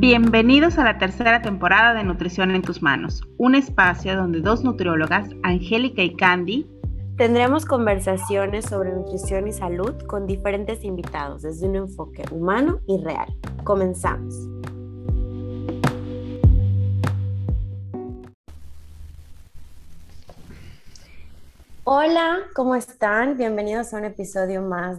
Bienvenidos 0.00 0.78
a 0.78 0.84
la 0.84 0.96
tercera 0.96 1.42
temporada 1.42 1.92
de 1.92 2.04
Nutrición 2.04 2.52
en 2.52 2.62
tus 2.62 2.80
manos, 2.80 3.20
un 3.36 3.54
espacio 3.54 4.16
donde 4.16 4.40
dos 4.40 4.64
nutriólogas, 4.64 5.28
Angélica 5.42 6.00
y 6.00 6.16
Candy, 6.16 6.66
tendremos 7.18 7.66
conversaciones 7.66 8.64
sobre 8.64 8.92
nutrición 8.92 9.46
y 9.46 9.52
salud 9.52 9.92
con 10.06 10.26
diferentes 10.26 10.84
invitados 10.84 11.42
desde 11.42 11.68
un 11.68 11.76
enfoque 11.76 12.24
humano 12.30 12.80
y 12.88 12.96
real. 13.04 13.28
Comenzamos. 13.62 14.34
Hola, 21.84 22.38
¿cómo 22.54 22.74
están? 22.74 23.36
Bienvenidos 23.36 23.92
a 23.92 23.98
un 23.98 24.04
episodio 24.06 24.62
más 24.62 24.96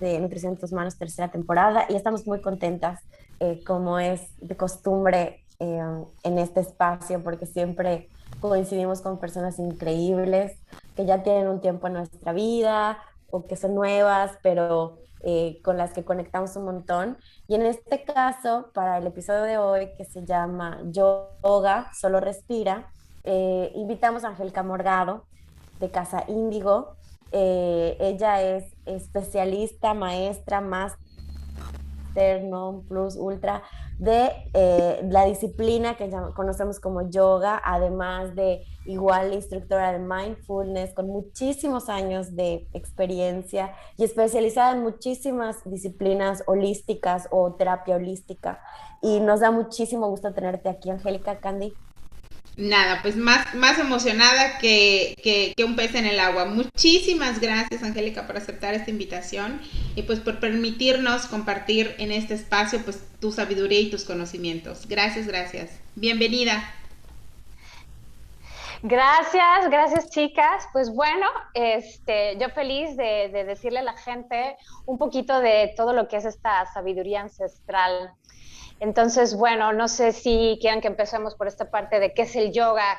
de 0.00 0.18
Nutrición 0.18 0.54
en 0.54 0.58
tus 0.58 0.72
manos, 0.72 0.96
tercera 0.96 1.28
temporada, 1.28 1.84
y 1.88 1.94
estamos 1.94 2.26
muy 2.26 2.40
contentas 2.40 3.00
eh, 3.38 3.62
como 3.64 3.98
es 3.98 4.22
de 4.40 4.56
costumbre 4.56 5.44
eh, 5.60 6.04
en 6.24 6.38
este 6.38 6.60
espacio, 6.60 7.22
porque 7.22 7.46
siempre 7.46 8.08
coincidimos 8.40 9.02
con 9.02 9.18
personas 9.18 9.58
increíbles 9.58 10.58
que 10.96 11.04
ya 11.04 11.22
tienen 11.22 11.48
un 11.48 11.60
tiempo 11.60 11.86
en 11.86 11.94
nuestra 11.94 12.32
vida 12.32 12.98
o 13.30 13.46
que 13.46 13.56
son 13.56 13.74
nuevas, 13.74 14.32
pero 14.42 14.98
eh, 15.22 15.60
con 15.62 15.76
las 15.76 15.92
que 15.92 16.04
conectamos 16.04 16.56
un 16.56 16.64
montón. 16.64 17.18
Y 17.46 17.54
en 17.54 17.62
este 17.62 18.02
caso, 18.04 18.70
para 18.74 18.98
el 18.98 19.06
episodio 19.06 19.42
de 19.42 19.58
hoy, 19.58 19.88
que 19.96 20.04
se 20.04 20.24
llama 20.24 20.80
Yoga, 20.84 21.90
solo 21.94 22.20
respira, 22.20 22.90
invitamos 23.74 24.24
a 24.24 24.28
Angélica 24.28 24.62
Morgado 24.62 25.24
de 25.78 25.90
Casa 25.90 26.24
Índigo. 26.26 26.96
ella 27.32 28.42
es 28.42 28.64
especialista, 28.96 29.94
maestra, 29.94 30.60
más 30.60 30.96
non 32.42 32.82
plus, 32.86 33.16
ultra, 33.16 33.62
de 33.98 34.30
eh, 34.54 35.00
la 35.08 35.26
disciplina 35.26 35.96
que 35.96 36.10
conocemos 36.34 36.80
como 36.80 37.08
yoga, 37.08 37.60
además 37.62 38.34
de 38.34 38.64
igual 38.86 39.34
instructora 39.34 39.92
de 39.92 39.98
mindfulness, 39.98 40.94
con 40.94 41.06
muchísimos 41.06 41.88
años 41.88 42.34
de 42.34 42.66
experiencia 42.72 43.74
y 43.96 44.04
especializada 44.04 44.72
en 44.72 44.82
muchísimas 44.82 45.62
disciplinas 45.64 46.42
holísticas 46.46 47.28
o 47.30 47.52
terapia 47.54 47.96
holística. 47.96 48.60
Y 49.02 49.20
nos 49.20 49.40
da 49.40 49.50
muchísimo 49.50 50.08
gusto 50.08 50.32
tenerte 50.32 50.68
aquí, 50.68 50.90
Angélica 50.90 51.38
Candy. 51.40 51.72
Nada, 52.56 53.00
pues 53.00 53.16
más, 53.16 53.54
más 53.54 53.78
emocionada 53.78 54.58
que, 54.58 55.14
que, 55.22 55.64
un 55.64 55.76
pez 55.76 55.94
en 55.94 56.04
el 56.04 56.20
agua. 56.20 56.44
Muchísimas 56.44 57.40
gracias, 57.40 57.82
Angélica, 57.82 58.26
por 58.26 58.36
aceptar 58.36 58.74
esta 58.74 58.90
invitación 58.90 59.60
y 59.94 60.02
pues 60.02 60.20
por 60.20 60.40
permitirnos 60.40 61.26
compartir 61.26 61.94
en 61.98 62.12
este 62.12 62.34
espacio 62.34 62.82
pues 62.84 63.00
tu 63.20 63.32
sabiduría 63.32 63.80
y 63.80 63.90
tus 63.90 64.04
conocimientos. 64.04 64.86
Gracias, 64.88 65.26
gracias. 65.26 65.70
Bienvenida. 65.94 66.62
Gracias, 68.82 69.68
gracias 69.70 70.10
chicas. 70.10 70.66
Pues 70.72 70.94
bueno, 70.94 71.26
este, 71.54 72.38
yo 72.38 72.48
feliz 72.48 72.96
de, 72.96 73.28
de 73.30 73.44
decirle 73.44 73.80
a 73.80 73.82
la 73.82 73.96
gente 73.96 74.56
un 74.86 74.98
poquito 74.98 75.40
de 75.40 75.72
todo 75.76 75.92
lo 75.92 76.08
que 76.08 76.16
es 76.16 76.24
esta 76.24 76.66
sabiduría 76.72 77.20
ancestral 77.20 78.14
entonces, 78.80 79.34
bueno, 79.34 79.74
no 79.74 79.88
sé 79.88 80.12
si 80.12 80.58
quieran 80.60 80.80
que 80.80 80.88
empecemos 80.88 81.34
por 81.34 81.46
esta 81.46 81.70
parte 81.70 82.00
de 82.00 82.14
qué 82.14 82.22
es 82.22 82.34
el 82.34 82.50
yoga, 82.52 82.98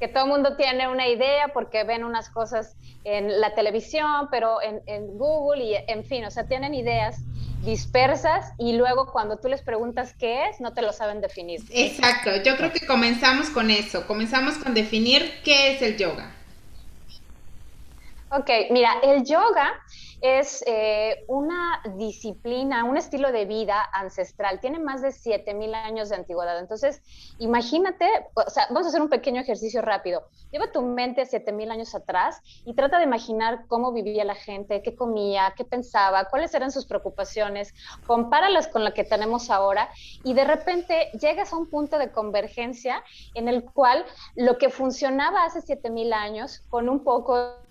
que 0.00 0.08
todo 0.08 0.24
el 0.24 0.30
mundo 0.30 0.56
tiene 0.56 0.88
una 0.88 1.06
idea 1.06 1.48
porque 1.48 1.84
ven 1.84 2.02
unas 2.02 2.30
cosas 2.30 2.76
en 3.04 3.38
la 3.38 3.54
televisión, 3.54 4.28
pero 4.30 4.58
en, 4.62 5.18
Google 5.18 5.64
y 5.64 5.74
en 5.86 6.04
fin, 6.04 6.24
o 6.24 6.30
sea, 6.30 6.46
tienen 6.46 6.74
ideas 6.74 7.18
dispersas 7.62 8.52
y 8.56 8.74
luego 8.74 9.12
cuando 9.12 9.36
tú 9.36 9.48
les 9.48 9.60
preguntas 9.60 10.14
qué 10.18 10.46
es, 10.46 10.60
no 10.60 10.72
te 10.72 10.80
lo 10.80 10.92
saben 10.92 11.20
definir. 11.20 11.60
Exacto, 11.70 12.30
yo 12.42 12.56
creo 12.56 12.72
que 12.72 12.86
comenzamos 12.86 13.50
con 13.50 13.70
eso, 13.70 14.06
comenzamos 14.06 14.56
con 14.56 14.72
definir 14.72 15.30
qué 15.44 15.74
es 15.74 15.82
el 15.82 15.98
yoga. 15.98 16.32
Ok, 18.30 18.50
mira, 18.70 18.92
el 19.02 19.24
yoga 19.24 19.74
es 20.20 20.64
eh, 20.66 21.24
una 21.28 21.80
disciplina, 21.96 22.84
un 22.84 22.96
estilo 22.96 23.30
de 23.30 23.44
vida 23.44 23.88
ancestral. 23.92 24.60
Tiene 24.60 24.78
más 24.78 25.00
de 25.00 25.12
7000 25.12 25.74
años 25.74 26.08
de 26.08 26.16
antigüedad. 26.16 26.58
Entonces, 26.58 27.02
imagínate, 27.38 28.06
o 28.34 28.50
sea, 28.50 28.66
vamos 28.70 28.86
a 28.86 28.88
hacer 28.88 29.00
un 29.02 29.08
pequeño 29.08 29.40
ejercicio 29.40 29.80
rápido. 29.82 30.26
Lleva 30.50 30.72
tu 30.72 30.82
mente 30.82 31.24
7000 31.24 31.70
años 31.70 31.94
atrás 31.94 32.40
y 32.64 32.74
trata 32.74 32.98
de 32.98 33.04
imaginar 33.04 33.66
cómo 33.68 33.92
vivía 33.92 34.24
la 34.24 34.34
gente, 34.34 34.82
qué 34.82 34.96
comía, 34.96 35.54
qué 35.56 35.64
pensaba, 35.64 36.24
cuáles 36.24 36.52
eran 36.54 36.72
sus 36.72 36.86
preocupaciones, 36.86 37.74
compáralas 38.06 38.66
con 38.68 38.82
la 38.82 38.94
que 38.94 39.04
tenemos 39.04 39.50
ahora 39.50 39.90
y 40.24 40.34
de 40.34 40.44
repente 40.44 41.10
llegas 41.20 41.52
a 41.52 41.56
un 41.56 41.68
punto 41.68 41.98
de 41.98 42.10
convergencia 42.10 43.04
en 43.34 43.48
el 43.48 43.64
cual 43.64 44.04
lo 44.34 44.58
que 44.58 44.70
funcionaba 44.70 45.44
hace 45.44 45.60
7000 45.60 46.12
años 46.12 46.62
con 46.70 46.88
un 46.88 47.04
poco 47.04 47.67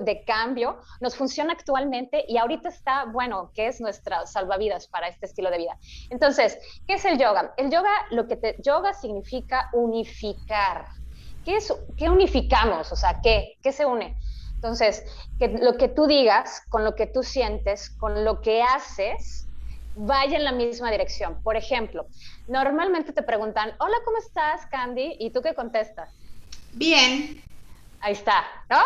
de 0.00 0.24
cambio 0.24 0.78
nos 1.00 1.16
funciona 1.16 1.52
actualmente 1.52 2.24
y 2.26 2.38
ahorita 2.38 2.68
está, 2.68 3.04
bueno, 3.04 3.50
que 3.54 3.68
es 3.68 3.80
nuestra 3.80 4.26
salvavidas 4.26 4.88
para 4.88 5.08
este 5.08 5.26
estilo 5.26 5.50
de 5.50 5.58
vida. 5.58 5.78
Entonces, 6.10 6.58
¿qué 6.86 6.94
es 6.94 7.04
el 7.04 7.18
yoga? 7.18 7.54
El 7.56 7.70
yoga, 7.70 7.90
lo 8.10 8.26
que 8.26 8.36
te, 8.36 8.56
yoga 8.62 8.94
significa 8.94 9.68
unificar. 9.72 10.86
¿Qué 11.44 11.56
es, 11.56 11.72
qué 11.96 12.08
unificamos? 12.08 12.90
O 12.90 12.96
sea, 12.96 13.20
¿qué? 13.22 13.56
¿Qué 13.62 13.72
se 13.72 13.84
une? 13.84 14.16
Entonces, 14.54 15.04
que 15.38 15.48
lo 15.48 15.76
que 15.76 15.88
tú 15.88 16.06
digas, 16.06 16.62
con 16.70 16.84
lo 16.84 16.94
que 16.94 17.06
tú 17.06 17.22
sientes, 17.22 17.90
con 17.90 18.24
lo 18.24 18.40
que 18.40 18.62
haces, 18.62 19.46
vaya 19.94 20.36
en 20.36 20.44
la 20.44 20.52
misma 20.52 20.90
dirección. 20.90 21.42
Por 21.42 21.56
ejemplo, 21.56 22.06
normalmente 22.48 23.12
te 23.12 23.22
preguntan, 23.22 23.74
hola, 23.78 23.96
¿cómo 24.04 24.16
estás, 24.18 24.66
Candy? 24.66 25.16
¿Y 25.20 25.30
tú 25.30 25.42
qué 25.42 25.54
contestas? 25.54 26.10
Bien. 26.72 27.42
Ahí 28.04 28.12
está, 28.12 28.44
¿no? 28.68 28.80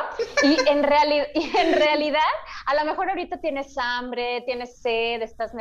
Y 0.44 0.60
en, 0.68 0.84
y 1.34 1.56
en 1.56 1.72
realidad, 1.74 2.20
a 2.66 2.74
lo 2.76 2.84
mejor 2.84 3.08
ahorita 3.08 3.40
tienes 3.40 3.76
hambre, 3.76 4.42
tienes 4.42 4.80
sed, 4.80 5.22
estás 5.22 5.54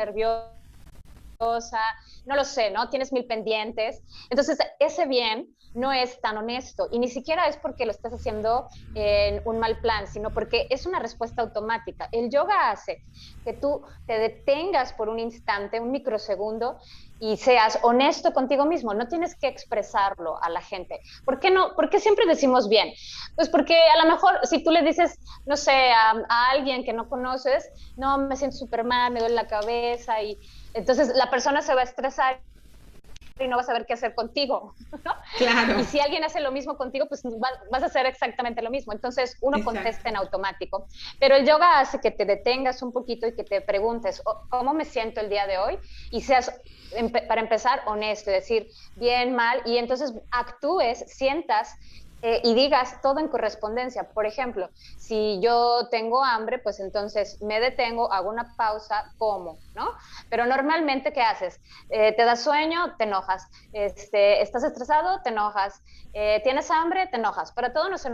no 1.40 2.34
lo 2.36 2.44
sé, 2.44 2.70
¿no? 2.70 2.88
Tienes 2.90 3.12
mil 3.12 3.26
pendientes. 3.26 4.02
Entonces, 4.30 4.58
ese 4.80 5.06
bien 5.06 5.54
no 5.74 5.92
es 5.92 6.20
tan 6.20 6.36
honesto 6.38 6.88
y 6.90 6.98
ni 6.98 7.08
siquiera 7.08 7.46
es 7.46 7.56
porque 7.58 7.84
lo 7.84 7.92
estás 7.92 8.12
haciendo 8.12 8.66
en 8.94 9.40
un 9.44 9.58
mal 9.58 9.78
plan, 9.80 10.06
sino 10.06 10.32
porque 10.32 10.66
es 10.70 10.86
una 10.86 10.98
respuesta 10.98 11.42
automática. 11.42 12.08
El 12.10 12.30
yoga 12.30 12.70
hace 12.70 13.04
que 13.44 13.52
tú 13.52 13.82
te 14.06 14.18
detengas 14.18 14.92
por 14.94 15.08
un 15.08 15.18
instante, 15.20 15.78
un 15.80 15.90
microsegundo 15.92 16.78
y 17.20 17.36
seas 17.36 17.78
honesto 17.82 18.32
contigo 18.32 18.64
mismo, 18.64 18.94
no 18.94 19.08
tienes 19.08 19.36
que 19.36 19.48
expresarlo 19.48 20.42
a 20.42 20.48
la 20.50 20.60
gente. 20.62 21.00
¿Por 21.24 21.38
qué 21.40 21.50
no? 21.50 21.74
¿Por 21.74 21.90
qué 21.90 21.98
siempre 22.00 22.26
decimos 22.26 22.68
bien? 22.68 22.92
Pues 23.34 23.48
porque 23.48 23.74
a 23.76 24.04
lo 24.04 24.10
mejor 24.10 24.38
si 24.46 24.62
tú 24.62 24.70
le 24.70 24.82
dices, 24.82 25.18
no 25.44 25.56
sé, 25.56 25.90
a, 25.90 26.10
a 26.28 26.50
alguien 26.52 26.84
que 26.84 26.92
no 26.92 27.08
conoces, 27.08 27.68
no, 27.96 28.18
me 28.18 28.36
siento 28.36 28.56
súper 28.56 28.84
mal, 28.84 29.12
me 29.12 29.20
duele 29.20 29.34
la 29.34 29.46
cabeza 29.48 30.22
y 30.22 30.38
entonces 30.74 31.08
la 31.14 31.30
persona 31.30 31.62
se 31.62 31.74
va 31.74 31.80
a 31.82 31.84
estresar 31.84 32.40
y 33.38 33.48
no 33.48 33.56
vas 33.56 33.66
a 33.66 33.72
saber 33.72 33.86
qué 33.86 33.94
hacer 33.94 34.14
contigo. 34.14 34.74
Claro. 35.36 35.78
Y 35.78 35.84
si 35.84 36.00
alguien 36.00 36.24
hace 36.24 36.40
lo 36.40 36.50
mismo 36.50 36.76
contigo, 36.76 37.06
pues 37.06 37.22
vas 37.70 37.82
a 37.82 37.86
hacer 37.86 38.06
exactamente 38.06 38.62
lo 38.62 38.70
mismo. 38.70 38.92
Entonces 38.92 39.36
uno 39.42 39.62
contesta 39.62 40.08
en 40.08 40.16
automático. 40.16 40.88
Pero 41.20 41.36
el 41.36 41.46
yoga 41.46 41.80
hace 41.80 42.00
que 42.00 42.10
te 42.10 42.24
detengas 42.24 42.82
un 42.82 42.92
poquito 42.92 43.26
y 43.26 43.36
que 43.36 43.44
te 43.44 43.60
preguntes, 43.60 44.22
oh, 44.24 44.40
¿cómo 44.48 44.72
me 44.72 44.84
siento 44.84 45.20
el 45.20 45.28
día 45.28 45.46
de 45.46 45.58
hoy? 45.58 45.78
Y 46.10 46.22
seas, 46.22 46.50
para 47.28 47.40
empezar, 47.40 47.82
honesto, 47.86 48.30
decir 48.30 48.68
bien, 48.96 49.36
mal, 49.36 49.60
y 49.66 49.76
entonces 49.76 50.14
actúes, 50.30 51.04
sientas 51.06 51.74
eh, 52.20 52.40
y 52.44 52.54
digas 52.54 53.00
todo 53.00 53.20
en 53.20 53.28
correspondencia. 53.28 54.10
Por 54.12 54.26
ejemplo, 54.26 54.70
si 54.98 55.40
yo 55.40 55.88
tengo 55.90 56.24
hambre, 56.24 56.58
pues 56.58 56.80
entonces 56.80 57.40
me 57.40 57.60
detengo, 57.60 58.12
hago 58.12 58.28
una 58.28 58.54
pausa, 58.56 59.04
como, 59.16 59.58
¿no? 59.74 59.92
Pero 60.28 60.46
normalmente, 60.46 61.12
¿qué 61.12 61.22
haces? 61.22 61.60
Eh, 61.88 62.14
te 62.14 62.24
das 62.24 62.42
sueño, 62.42 62.96
te 62.96 63.04
enojas. 63.04 63.46
Este, 63.72 64.42
estás 64.42 64.64
estresado, 64.64 65.20
te 65.22 65.30
enojas. 65.30 65.80
Eh, 66.12 66.40
tienes 66.42 66.70
hambre, 66.70 67.06
te 67.06 67.16
enojas. 67.16 67.52
Pero 67.52 67.72
todo 67.72 67.88
nos 67.88 68.04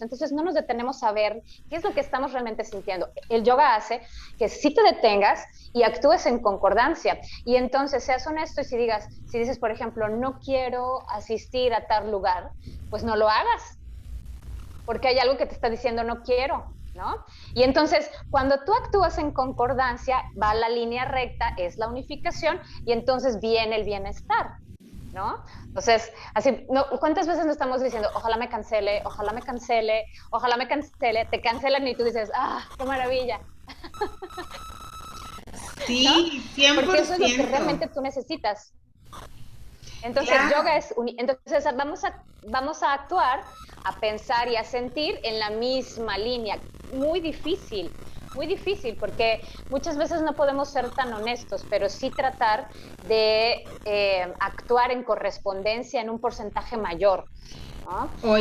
entonces 0.00 0.32
no 0.32 0.42
nos 0.42 0.54
detenemos 0.54 1.02
a 1.02 1.12
ver 1.12 1.42
qué 1.68 1.76
es 1.76 1.84
lo 1.84 1.92
que 1.92 2.00
estamos 2.00 2.32
realmente 2.32 2.64
sintiendo. 2.64 3.08
El 3.28 3.44
yoga 3.44 3.74
hace 3.74 4.00
que 4.38 4.48
si 4.48 4.72
te 4.72 4.82
detengas 4.82 5.44
y 5.72 5.82
actúes 5.82 6.26
en 6.26 6.40
concordancia 6.40 7.20
y 7.44 7.56
entonces 7.56 8.04
seas 8.04 8.26
honesto 8.26 8.60
y 8.60 8.64
si 8.64 8.76
digas, 8.76 9.06
si 9.24 9.38
dices, 9.38 9.58
por 9.58 9.70
ejemplo, 9.70 10.08
no 10.08 10.38
quiero 10.38 11.02
asistir 11.10 11.74
a 11.74 11.86
tal 11.86 12.10
lugar, 12.10 12.52
pues 12.88 13.04
no 13.04 13.16
lo 13.16 13.28
hagas, 13.28 13.80
porque 14.84 15.08
hay 15.08 15.18
algo 15.18 15.36
que 15.36 15.46
te 15.46 15.54
está 15.54 15.68
diciendo 15.68 16.04
no 16.04 16.22
quiero. 16.22 16.72
¿No? 16.94 17.14
Y 17.52 17.62
entonces, 17.62 18.10
cuando 18.30 18.64
tú 18.64 18.72
actúas 18.72 19.18
en 19.18 19.30
concordancia, 19.30 20.24
va 20.42 20.54
la 20.54 20.70
línea 20.70 21.04
recta, 21.04 21.52
es 21.58 21.76
la 21.76 21.88
unificación, 21.88 22.58
y 22.86 22.92
entonces 22.92 23.38
viene 23.38 23.76
el 23.76 23.84
bienestar. 23.84 24.54
¿No? 25.16 25.42
Entonces, 25.64 26.12
así, 26.34 26.66
no, 26.70 26.86
¿cuántas 27.00 27.26
veces 27.26 27.44
no 27.46 27.52
estamos 27.52 27.82
diciendo, 27.82 28.08
ojalá 28.14 28.36
me 28.36 28.48
cancele, 28.48 29.02
ojalá 29.04 29.32
me 29.32 29.42
cancele, 29.42 30.06
ojalá 30.30 30.56
me 30.56 30.68
cancele, 30.68 31.24
te 31.30 31.40
cancelan 31.40 31.88
y 31.88 31.96
tú 31.96 32.04
dices, 32.04 32.30
ah, 32.34 32.64
qué 32.78 32.84
maravilla. 32.84 33.40
Sí, 35.86 36.42
100%. 36.54 36.74
Porque 36.74 37.00
eso 37.00 37.14
es 37.14 37.20
lo 37.20 37.26
que 37.26 37.50
realmente 37.50 37.88
tú 37.88 38.00
necesitas. 38.00 38.74
Entonces, 40.02 40.36
yoga 40.50 40.76
es 40.76 40.94
entonces 41.16 41.64
vamos 41.76 42.04
a 42.04 42.14
vamos 42.48 42.82
a 42.82 42.92
actuar, 42.92 43.40
a 43.84 43.98
pensar 43.98 44.48
y 44.48 44.56
a 44.56 44.64
sentir 44.64 45.18
en 45.22 45.38
la 45.38 45.50
misma 45.50 46.18
línea. 46.18 46.58
Muy 46.92 47.20
difícil, 47.20 47.90
muy 48.36 48.46
difícil 48.46 48.98
porque 49.00 49.40
muchas 49.68 49.96
veces 49.96 50.22
no 50.22 50.36
podemos 50.36 50.70
ser 50.70 50.94
tan 50.94 51.12
honestos, 51.12 51.66
pero 51.68 51.88
sí 51.88 52.14
tratar 52.14 52.68
de 53.00 53.56
eh, 53.84 54.34
actuar 54.38 54.92
en 54.92 55.02
correspondencia 55.02 56.00
en 56.00 56.10
un 56.10 56.20
porcentaje 56.20 56.76
mayor. 56.76 57.28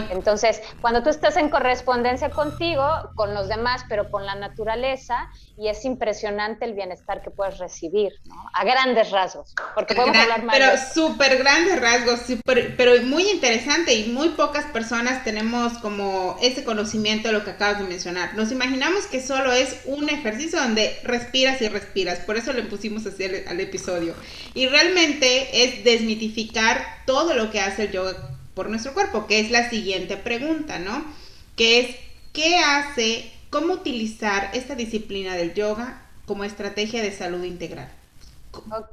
Entonces, 0.10 0.62
cuando 0.82 1.04
tú 1.04 1.10
estás 1.10 1.38
en 1.38 1.50
correspondencia 1.50 2.30
contigo, 2.30 2.86
con 3.16 3.34
los 3.34 3.48
demás, 3.48 3.84
pero 3.88 4.10
con 4.10 4.26
la 4.26 4.36
naturaleza, 4.36 5.30
y 5.58 5.68
es 5.68 5.86
impresionante 5.86 6.66
el 6.66 6.74
bienestar 6.74 7.22
que 7.22 7.32
puedes 7.32 7.58
recibir, 7.60 8.14
¿no? 8.26 8.36
A 8.54 8.64
grandes 8.64 9.12
rasgos, 9.12 9.54
porque 9.74 9.96
podemos 9.96 10.18
hablar 10.18 10.44
más. 10.44 10.56
Pero 10.56 10.72
súper 10.94 11.38
grandes 11.38 11.80
rasgos, 11.80 12.22
pero 12.44 13.02
muy 13.04 13.30
interesante 13.30 13.94
y 13.94 14.12
muy 14.12 14.30
pocas 14.30 14.66
personas 14.66 15.24
tenemos 15.24 15.78
como 15.80 16.38
ese 16.42 16.64
conocimiento 16.64 17.28
de 17.30 17.34
lo 17.36 17.44
que 17.44 17.52
acabas 17.52 17.80
de 17.80 17.86
mencionar. 17.86 18.36
Nos 18.36 18.52
imaginamos 18.52 19.06
que 19.06 19.22
solo 19.22 19.52
es 19.52 19.82
un 19.86 20.10
ejercicio 20.10 20.60
donde 20.60 21.00
respiras 21.04 21.62
y 21.62 21.70
respiras, 21.70 22.20
por 22.20 22.38
eso 22.38 22.52
le 22.54 22.64
pusimos 22.64 23.06
así 23.06 23.26
al 23.26 23.60
episodio. 23.60 24.14
Y 24.54 24.68
realmente 24.68 25.64
es 25.64 25.84
desmitificar 25.84 26.84
todo 27.06 27.34
lo 27.34 27.52
que 27.52 27.62
hace 27.62 27.84
el 27.84 27.92
yoga 27.92 28.35
por 28.56 28.70
nuestro 28.70 28.94
cuerpo, 28.94 29.28
que 29.28 29.40
es 29.40 29.52
la 29.52 29.70
siguiente 29.70 30.18
pregunta, 30.18 30.80
¿no? 30.80 31.06
Que 31.56 31.82
es, 31.82 31.96
¿qué 32.34 32.58
hace, 32.58 33.32
cómo 33.50 33.74
utilizar 33.74 34.50
esta 34.54 34.76
disciplina 34.76 35.36
del 35.36 35.54
yoga 35.54 36.02
como 36.26 36.44
estrategia 36.44 37.04
de 37.04 37.12
salud 37.12 37.44
integral? 37.44 37.92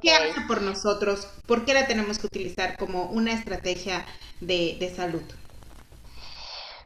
¿Qué 0.01 0.11
hace 0.11 0.41
por 0.47 0.61
nosotros? 0.61 1.27
¿Por 1.45 1.65
qué 1.65 1.73
la 1.73 1.87
tenemos 1.87 2.19
que 2.19 2.27
utilizar 2.27 2.77
como 2.77 3.05
una 3.05 3.33
estrategia 3.33 4.05
de, 4.41 4.93
salud? 4.95 5.21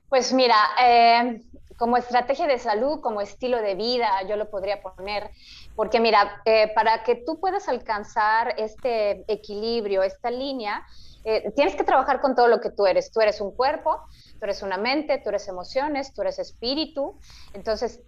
Pues 0.09 0.31
mira, 0.33 0.55
eh, 0.81 1.41
como 1.77 1.97
estrategia 1.97 2.47
de 2.47 2.59
salud, 2.59 3.01
como 3.01 3.21
estilo 3.21 3.61
de 3.61 3.75
vida, 3.75 4.09
yo 4.27 4.37
lo 4.37 4.49
podría 4.49 4.81
poner, 4.81 5.31
porque 5.75 5.99
mira, 5.99 6.41
eh, 6.45 6.71
para 6.73 7.03
que 7.03 7.23
tú 7.25 7.39
puedas 7.41 7.67
alcanzar 7.67 8.53
este 8.57 9.25
equilibrio, 9.31 10.03
esta 10.03 10.31
línea, 10.31 10.85
eh, 11.25 11.51
tienes 11.55 11.75
que 11.75 11.83
trabajar 11.83 12.21
con 12.21 12.35
todo 12.35 12.47
lo 12.47 12.61
que 12.61 12.71
tú 12.71 12.85
eres. 12.85 13.11
Tú 13.11 13.19
eres 13.19 13.41
un 13.41 13.53
cuerpo, 13.53 13.99
tú 14.39 14.45
eres 14.45 14.61
una 14.61 14.77
mente, 14.77 15.19
tú 15.21 15.29
eres 15.29 15.47
emociones, 15.49 16.13
tú 16.13 16.21
eres 16.21 16.39
espíritu. 16.39 17.19
Entonces, 17.53 18.01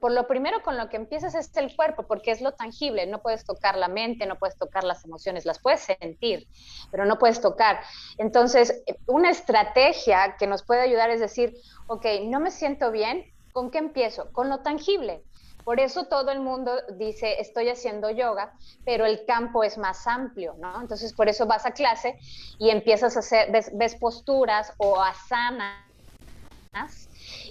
por 0.00 0.12
lo 0.12 0.26
primero 0.26 0.62
con 0.62 0.76
lo 0.76 0.88
que 0.88 0.96
empiezas 0.96 1.34
es 1.34 1.56
el 1.56 1.74
cuerpo, 1.74 2.06
porque 2.06 2.30
es 2.30 2.40
lo 2.40 2.52
tangible. 2.52 3.06
No 3.06 3.22
puedes 3.22 3.44
tocar 3.44 3.76
la 3.76 3.88
mente, 3.88 4.26
no 4.26 4.36
puedes 4.36 4.56
tocar 4.56 4.84
las 4.84 5.04
emociones, 5.04 5.44
las 5.44 5.60
puedes 5.60 5.80
sentir, 5.80 6.48
pero 6.90 7.04
no 7.04 7.18
puedes 7.18 7.40
tocar. 7.40 7.80
Entonces, 8.18 8.82
una 9.06 9.30
estrategia 9.30 10.36
que 10.38 10.46
nos 10.46 10.64
puede 10.64 10.82
ayudar 10.82 11.10
es 11.10 11.20
decir, 11.20 11.54
ok, 11.86 12.06
no 12.24 12.40
me 12.40 12.50
siento 12.50 12.90
bien, 12.90 13.24
¿con 13.52 13.70
qué 13.70 13.78
empiezo? 13.78 14.32
Con 14.32 14.48
lo 14.48 14.62
tangible. 14.62 15.24
Por 15.66 15.80
eso 15.80 16.06
todo 16.06 16.30
el 16.30 16.38
mundo 16.38 16.80
dice, 16.96 17.40
estoy 17.40 17.68
haciendo 17.68 18.08
yoga, 18.10 18.52
pero 18.84 19.04
el 19.04 19.24
campo 19.26 19.64
es 19.64 19.78
más 19.78 20.06
amplio, 20.06 20.54
¿no? 20.58 20.80
Entonces, 20.80 21.12
por 21.12 21.28
eso 21.28 21.44
vas 21.46 21.66
a 21.66 21.72
clase 21.72 22.16
y 22.56 22.70
empiezas 22.70 23.16
a 23.16 23.18
hacer, 23.18 23.50
ves, 23.50 23.96
posturas 23.96 24.72
o 24.78 25.00
asanas 25.00 25.82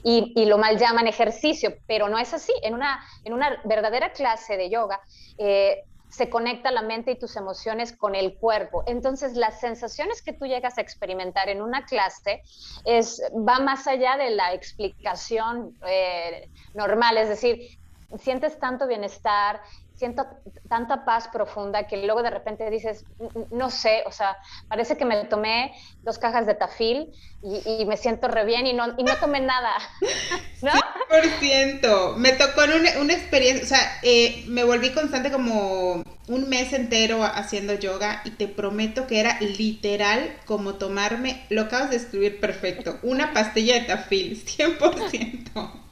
y, 0.03 0.45
lo 0.45 0.57
mal 0.57 0.77
llaman 0.77 1.07
ejercicio, 1.07 1.75
pero 1.87 2.09
no 2.09 2.17
es 2.17 2.33
así. 2.33 2.53
En 2.61 2.73
una, 2.73 3.03
en 3.23 3.33
una 3.33 3.61
verdadera 3.63 4.11
clase 4.11 4.57
de 4.57 4.69
yoga, 4.69 4.99
eh, 5.37 5.83
se 6.09 6.29
conecta 6.29 6.71
la 6.71 6.81
mente 6.81 7.11
y 7.11 7.19
tus 7.19 7.35
emociones 7.35 7.91
con 7.91 8.15
el 8.15 8.37
cuerpo. 8.37 8.83
Entonces, 8.87 9.33
las 9.33 9.59
sensaciones 9.59 10.21
que 10.21 10.33
tú 10.33 10.45
llegas 10.45 10.77
a 10.77 10.81
experimentar 10.81 11.49
en 11.49 11.61
una 11.61 11.85
clase 11.85 12.41
es, 12.85 13.21
va 13.33 13.59
más 13.59 13.85
allá 13.87 14.15
de 14.15 14.29
la 14.29 14.53
explicación 14.53 15.77
eh, 15.85 16.49
normal, 16.73 17.17
es 17.17 17.29
decir, 17.29 17.77
sientes 18.17 18.59
tanto 18.59 18.87
bienestar, 18.87 19.61
siento 19.95 20.27
tanta 20.67 21.05
paz 21.05 21.29
profunda 21.29 21.87
que 21.87 21.97
luego 21.97 22.21
de 22.21 22.29
repente 22.29 22.69
dices, 22.69 23.05
no 23.49 23.69
sé, 23.69 24.03
o 24.05 24.11
sea, 24.11 24.37
parece 24.67 24.97
que 24.97 25.05
me 25.05 25.23
tomé 25.25 25.73
dos 26.01 26.17
cajas 26.17 26.45
de 26.45 26.53
tafil 26.53 27.11
y, 27.41 27.85
me 27.85 27.97
siento 27.97 28.27
re 28.27 28.45
bien 28.45 28.67
y 28.67 28.73
no, 28.73 28.93
y 28.97 29.03
no 29.03 29.15
tomé 29.17 29.39
nada, 29.39 29.73
¿no? 30.61 30.71
100%. 31.09 32.15
Me 32.15 32.33
tocó 32.33 32.63
en 32.63 32.73
una, 32.73 32.99
una 32.99 33.13
experiencia, 33.13 33.63
o 33.63 33.67
sea, 33.67 33.99
eh, 34.03 34.43
me 34.47 34.63
volví 34.63 34.91
constante 34.91 35.31
como 35.31 36.03
un 36.27 36.49
mes 36.49 36.73
entero 36.73 37.23
haciendo 37.23 37.73
yoga 37.73 38.21
y 38.25 38.31
te 38.31 38.47
prometo 38.47 39.07
que 39.07 39.19
era 39.19 39.39
literal 39.39 40.35
como 40.45 40.75
tomarme, 40.75 41.45
lo 41.49 41.63
acabas 41.63 41.91
de 41.91 41.97
escribir 41.97 42.39
perfecto, 42.39 42.99
una 43.03 43.33
pastilla 43.33 43.75
de 43.75 43.81
tafil, 43.81 44.43
100%. 44.43 45.85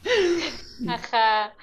Ajá. 0.90 1.54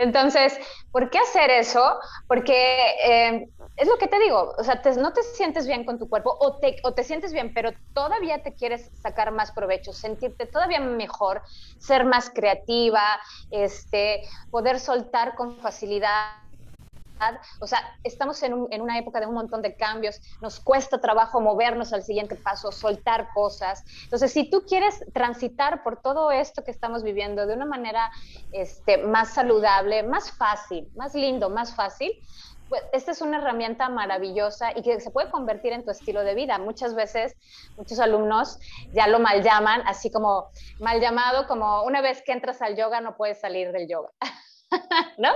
Entonces, 0.00 0.58
¿por 0.90 1.10
qué 1.10 1.18
hacer 1.18 1.50
eso? 1.50 1.98
Porque 2.26 2.78
eh, 3.04 3.46
es 3.76 3.86
lo 3.86 3.98
que 3.98 4.08
te 4.08 4.18
digo, 4.18 4.54
o 4.56 4.64
sea, 4.64 4.80
no 4.96 5.12
te 5.12 5.22
sientes 5.22 5.66
bien 5.66 5.84
con 5.84 5.98
tu 5.98 6.08
cuerpo 6.08 6.34
o 6.40 6.58
te, 6.58 6.76
o 6.84 6.94
te 6.94 7.04
sientes 7.04 7.32
bien, 7.32 7.52
pero 7.54 7.72
todavía 7.92 8.42
te 8.42 8.54
quieres 8.54 8.90
sacar 8.94 9.30
más 9.30 9.52
provecho, 9.52 9.92
sentirte 9.92 10.46
todavía 10.46 10.80
mejor, 10.80 11.42
ser 11.78 12.04
más 12.04 12.30
creativa, 12.30 13.02
este, 13.50 14.22
poder 14.50 14.80
soltar 14.80 15.34
con 15.34 15.60
facilidad 15.60 16.30
o 17.60 17.66
sea, 17.66 17.78
estamos 18.04 18.42
en, 18.42 18.54
una 18.54 18.98
época 18.98 19.20
de 19.20 19.26
un 19.26 19.34
montón 19.34 19.62
de 19.62 19.76
cambios, 19.76 20.20
nos 20.40 20.60
cuesta 20.60 21.00
trabajo 21.00 21.40
movernos 21.40 21.92
al 21.92 22.02
siguiente 22.02 22.36
paso, 22.36 22.72
soltar 22.72 23.28
cosas. 23.34 23.84
Entonces, 24.04 24.32
si 24.32 24.48
tú 24.48 24.64
quieres 24.66 25.04
transitar 25.12 25.82
por 25.82 26.00
todo 26.00 26.30
esto 26.30 26.64
que 26.64 26.70
estamos 26.70 27.02
viviendo 27.02 27.46
de 27.46 27.54
una 27.54 27.66
manera 27.66 28.10
este, 28.52 28.98
más 28.98 29.34
saludable, 29.34 30.02
más 30.02 30.32
fácil, 30.32 30.90
más 30.94 31.14
lindo, 31.14 31.50
más 31.50 31.74
fácil, 31.74 32.12
pues 32.70 32.82
esta 32.92 33.10
es 33.10 33.20
una 33.20 33.38
herramienta 33.38 33.88
maravillosa 33.88 34.70
y 34.76 34.82
que 34.82 35.00
se 35.00 35.10
puede 35.10 35.28
convertir 35.28 35.72
en 35.72 35.84
tu 35.84 35.90
estilo 35.90 36.22
de 36.22 36.36
vida. 36.36 36.56
Muchas 36.58 36.94
veces, 36.94 37.36
muchos 37.76 37.98
alumnos 37.98 38.60
ya 38.92 39.08
lo 39.08 39.18
mal 39.18 39.42
llaman, 39.42 39.82
así 39.86 40.10
como 40.10 40.50
mal 40.78 41.00
llamado, 41.00 41.48
como 41.48 41.82
una 41.82 42.00
vez 42.00 42.22
que 42.24 42.30
entras 42.30 42.62
al 42.62 42.76
yoga 42.76 43.00
no 43.00 43.16
puedes 43.16 43.40
salir 43.40 43.72
del 43.72 43.88
yoga. 43.88 44.10
¿No? 45.18 45.32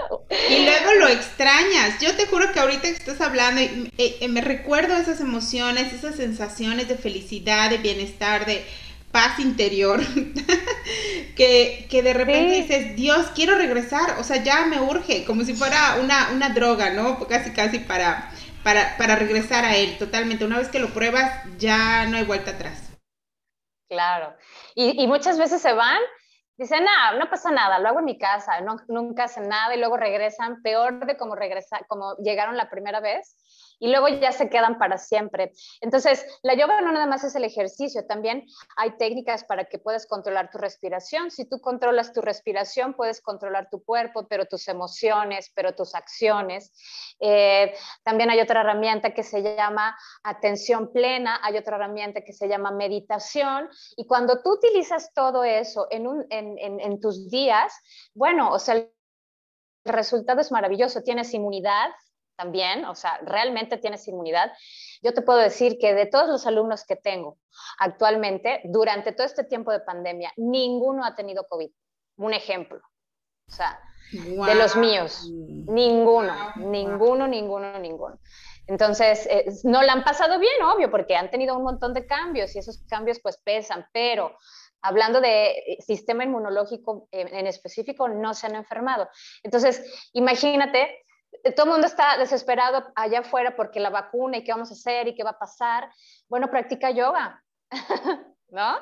Y 0.48 0.64
luego 0.64 0.94
lo 1.00 1.08
extrañas. 1.08 2.00
Yo 2.00 2.14
te 2.16 2.26
juro 2.26 2.52
que 2.52 2.60
ahorita 2.60 2.82
que 2.82 2.90
estás 2.90 3.20
hablando, 3.20 3.60
y, 3.60 3.90
eh, 3.98 4.16
eh, 4.20 4.28
me 4.28 4.40
recuerdo 4.40 4.96
esas 4.96 5.20
emociones, 5.20 5.92
esas 5.92 6.16
sensaciones 6.16 6.88
de 6.88 6.96
felicidad, 6.96 7.70
de 7.70 7.78
bienestar, 7.78 8.46
de 8.46 8.64
paz 9.10 9.38
interior, 9.38 10.00
que, 11.36 11.86
de 11.90 12.12
repente 12.12 12.62
dices, 12.62 12.96
Dios, 12.96 13.26
quiero 13.34 13.56
regresar, 13.56 14.16
o 14.18 14.24
sea, 14.24 14.42
ya 14.42 14.66
me 14.66 14.80
urge, 14.80 15.24
como 15.24 15.44
si 15.44 15.54
fuera 15.54 15.96
una, 16.00 16.30
una 16.32 16.48
droga, 16.50 16.90
¿no? 16.90 17.18
Casi, 17.28 17.52
casi 17.52 17.78
para, 17.78 18.32
para, 18.64 18.96
para 18.96 19.16
regresar 19.16 19.64
a 19.64 19.76
él, 19.76 19.98
totalmente. 19.98 20.44
Una 20.44 20.58
vez 20.58 20.68
que 20.68 20.80
lo 20.80 20.92
pruebas, 20.92 21.32
ya 21.58 22.06
no 22.06 22.16
hay 22.16 22.24
vuelta 22.24 22.52
atrás. 22.52 22.90
Claro. 23.88 24.34
Y, 24.74 25.00
y 25.00 25.06
muchas 25.06 25.38
veces 25.38 25.62
se 25.62 25.72
van 25.72 26.00
Dicen, 26.56 26.84
no, 26.84 27.18
no 27.18 27.28
pasa 27.28 27.50
nada, 27.50 27.80
lo 27.80 27.88
hago 27.88 27.98
en 27.98 28.04
mi 28.04 28.16
casa, 28.16 28.60
no, 28.60 28.76
nunca 28.88 29.24
hacen 29.24 29.48
nada 29.48 29.74
y 29.74 29.78
luego 29.78 29.96
regresan 29.96 30.62
peor 30.62 31.04
de 31.04 31.16
como, 31.16 31.34
regresa, 31.34 31.80
como 31.88 32.14
llegaron 32.18 32.56
la 32.56 32.70
primera 32.70 33.00
vez 33.00 33.36
y 33.78 33.88
luego 33.88 34.08
ya 34.08 34.32
se 34.32 34.48
quedan 34.48 34.78
para 34.78 34.98
siempre. 34.98 35.52
Entonces, 35.80 36.24
la 36.42 36.54
yoga 36.54 36.80
no 36.80 36.92
nada 36.92 37.06
más 37.06 37.24
es 37.24 37.34
el 37.34 37.44
ejercicio, 37.44 38.06
también 38.06 38.46
hay 38.76 38.96
técnicas 38.96 39.44
para 39.44 39.64
que 39.64 39.78
puedas 39.78 40.06
controlar 40.06 40.50
tu 40.50 40.58
respiración. 40.58 41.30
Si 41.30 41.44
tú 41.48 41.60
controlas 41.60 42.12
tu 42.12 42.20
respiración, 42.20 42.94
puedes 42.94 43.20
controlar 43.20 43.68
tu 43.70 43.84
cuerpo, 43.84 44.26
pero 44.28 44.46
tus 44.46 44.68
emociones, 44.68 45.50
pero 45.54 45.74
tus 45.74 45.94
acciones. 45.94 46.72
Eh, 47.20 47.74
también 48.02 48.30
hay 48.30 48.40
otra 48.40 48.60
herramienta 48.60 49.12
que 49.12 49.22
se 49.22 49.42
llama 49.42 49.96
atención 50.22 50.92
plena, 50.92 51.40
hay 51.42 51.56
otra 51.56 51.76
herramienta 51.76 52.22
que 52.22 52.32
se 52.32 52.48
llama 52.48 52.70
meditación. 52.70 53.68
Y 53.96 54.06
cuando 54.06 54.42
tú 54.42 54.54
utilizas 54.54 55.12
todo 55.14 55.44
eso 55.44 55.86
en, 55.90 56.06
un, 56.06 56.26
en, 56.30 56.58
en, 56.58 56.80
en 56.80 57.00
tus 57.00 57.30
días, 57.30 57.72
bueno, 58.14 58.52
o 58.52 58.58
sea, 58.58 58.74
el 58.74 58.90
resultado 59.84 60.40
es 60.40 60.50
maravilloso. 60.50 61.02
Tienes 61.02 61.34
inmunidad, 61.34 61.90
también, 62.36 62.84
o 62.84 62.94
sea, 62.94 63.18
realmente 63.22 63.78
tienes 63.78 64.06
inmunidad. 64.08 64.52
Yo 65.02 65.14
te 65.14 65.22
puedo 65.22 65.38
decir 65.38 65.78
que 65.78 65.94
de 65.94 66.06
todos 66.06 66.28
los 66.28 66.46
alumnos 66.46 66.84
que 66.84 66.96
tengo 66.96 67.38
actualmente, 67.78 68.60
durante 68.64 69.12
todo 69.12 69.26
este 69.26 69.44
tiempo 69.44 69.70
de 69.72 69.80
pandemia, 69.80 70.32
ninguno 70.36 71.04
ha 71.04 71.14
tenido 71.14 71.46
COVID. 71.48 71.70
Un 72.16 72.34
ejemplo. 72.34 72.80
O 73.48 73.52
sea, 73.52 73.78
de 74.12 74.54
los 74.54 74.76
míos, 74.76 75.28
ninguno, 75.30 76.34
ninguno, 76.56 77.26
ninguno, 77.26 77.78
ninguno. 77.78 78.18
Entonces, 78.66 79.26
eh, 79.26 79.44
no 79.64 79.82
la 79.82 79.92
han 79.92 80.04
pasado 80.04 80.38
bien, 80.38 80.62
obvio, 80.62 80.90
porque 80.90 81.16
han 81.16 81.30
tenido 81.30 81.56
un 81.56 81.64
montón 81.64 81.92
de 81.92 82.06
cambios 82.06 82.54
y 82.54 82.60
esos 82.60 82.82
cambios 82.88 83.20
pues 83.20 83.36
pesan, 83.38 83.86
pero 83.92 84.36
hablando 84.80 85.20
de 85.20 85.50
eh, 85.50 85.76
sistema 85.80 86.24
inmunológico 86.24 87.08
en 87.10 87.46
específico, 87.46 88.08
no 88.08 88.32
se 88.34 88.46
han 88.46 88.54
enfermado. 88.54 89.08
Entonces, 89.42 90.10
imagínate 90.12 91.04
todo 91.54 91.66
el 91.66 91.72
mundo 91.72 91.86
está 91.86 92.16
desesperado 92.16 92.92
allá 92.94 93.20
afuera 93.20 93.56
porque 93.56 93.80
la 93.80 93.90
vacuna 93.90 94.38
y 94.38 94.44
qué 94.44 94.52
vamos 94.52 94.70
a 94.70 94.74
hacer 94.74 95.08
y 95.08 95.14
qué 95.14 95.24
va 95.24 95.30
a 95.30 95.38
pasar. 95.38 95.90
Bueno, 96.28 96.50
practica 96.50 96.90
yoga, 96.90 97.42
¿no? 98.48 98.78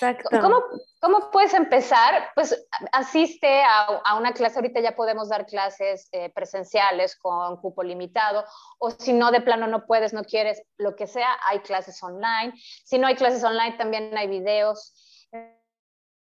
Exacto. 0.00 0.28
¿Cómo, 0.40 0.62
¿Cómo, 1.00 1.30
puedes 1.32 1.54
empezar? 1.54 2.30
Pues 2.36 2.68
asiste 2.92 3.62
a, 3.62 4.00
a, 4.04 4.14
una 4.16 4.32
clase, 4.32 4.56
ahorita 4.56 4.80
ya 4.80 4.94
podemos 4.94 5.28
dar 5.28 5.44
clases 5.44 6.08
eh, 6.12 6.30
presenciales 6.30 7.16
con 7.16 7.56
cupo 7.56 7.82
limitado, 7.82 8.44
o 8.78 8.92
si 8.92 9.12
no, 9.12 9.32
de 9.32 9.40
plano 9.40 9.66
no 9.66 9.86
puedes, 9.86 10.12
no 10.12 10.22
quieres, 10.22 10.62
lo 10.76 10.94
que 10.94 11.08
sea, 11.08 11.36
hay 11.46 11.58
clases 11.60 12.00
online. 12.00 12.52
Si 12.84 12.96
no 12.96 13.08
hay 13.08 13.16
clases 13.16 13.42
online, 13.42 13.76
también 13.76 14.16
hay 14.16 14.28
videos. 14.28 14.94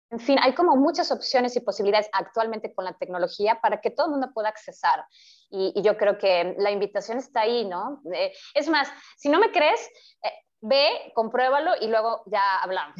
En 0.09 0.19
fin, 0.19 0.37
hay 0.41 0.53
como 0.53 0.75
muchas 0.77 1.11
opciones 1.11 1.55
y 1.55 1.59
posibilidades 1.59 2.09
actualmente 2.13 2.73
con 2.73 2.85
la 2.85 2.93
tecnología 2.93 3.59
para 3.61 3.81
que 3.81 3.91
todo 3.91 4.05
el 4.05 4.11
mundo 4.13 4.31
pueda 4.33 4.47
accesar. 4.47 5.05
Y, 5.49 5.73
yo 5.81 5.97
creo 5.97 6.17
que 6.17 6.55
la 6.57 6.71
invitación 6.71 7.17
está 7.17 7.41
ahí, 7.41 7.65
¿no? 7.65 8.01
Eh, 8.13 8.31
es 8.53 8.69
más, 8.69 8.89
si 9.17 9.27
no 9.29 9.39
me 9.39 9.51
crees, 9.51 9.81
eh, 10.23 10.31
ve, 10.61 11.11
compruébalo 11.13 11.71
y 11.81 11.87
luego 11.87 12.23
ya 12.27 12.59
hablamos. 12.59 12.95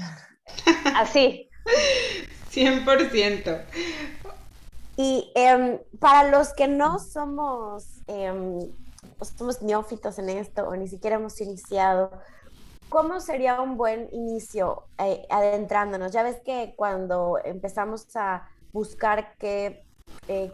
Así. 0.96 1.50
100%. 2.52 3.64
Y 4.98 5.32
em, 5.36 5.80
para 6.00 6.30
los 6.30 6.54
que 6.54 6.68
no 6.68 7.00
somos, 7.00 7.86
em, 8.08 8.60
somos 9.38 9.62
neófitos 9.62 10.18
en 10.20 10.30
esto 10.30 10.68
o 10.68 10.76
ni 10.76 10.88
siquiera 10.88 11.18
hemos 11.18 11.40
iniciado, 11.40 12.12
¿cómo 12.90 13.20
sería 13.20 13.62
un 13.62 13.78
buen 13.78 14.10
inicio 14.12 14.88
eh, 14.98 15.26
adentrándonos? 15.30 16.12
Ya 16.12 16.24
ves 16.24 16.42
que 16.44 16.74
cuando 16.76 17.38
empezamos 17.44 18.08
a 18.16 18.50
buscar 18.72 19.36
que, 19.38 19.86
eh, 20.28 20.52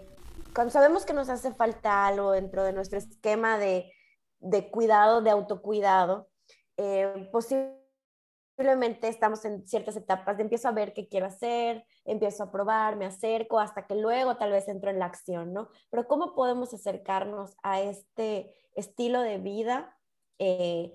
cuando 0.53 0.71
sabemos 0.71 1.05
que 1.05 1.13
nos 1.13 1.29
hace 1.29 1.53
falta 1.53 2.07
algo 2.07 2.31
dentro 2.31 2.63
de 2.63 2.73
nuestro 2.73 2.97
esquema 2.97 3.57
de, 3.57 3.91
de 4.39 4.69
cuidado, 4.69 5.21
de 5.21 5.29
autocuidado, 5.29 6.29
eh, 6.77 7.29
posiblemente 7.31 9.07
estamos 9.07 9.45
en 9.45 9.65
ciertas 9.67 9.95
etapas 9.95 10.39
empiezo 10.39 10.67
a 10.67 10.73
ver 10.73 10.93
qué 10.93 11.07
quiero 11.07 11.27
hacer, 11.27 11.85
empiezo 12.05 12.43
a 12.43 12.51
probar, 12.51 12.95
me 12.95 13.05
acerco, 13.05 13.59
hasta 13.59 13.85
que 13.85 13.95
luego 13.95 14.37
tal 14.37 14.51
vez 14.51 14.67
entro 14.67 14.89
en 14.89 14.99
la 14.99 15.05
acción, 15.05 15.53
¿no? 15.53 15.69
Pero 15.89 16.07
¿cómo 16.07 16.33
podemos 16.33 16.73
acercarnos 16.73 17.55
a 17.63 17.81
este 17.81 18.53
estilo 18.75 19.21
de 19.21 19.37
vida? 19.37 19.97
Eh, 20.39 20.93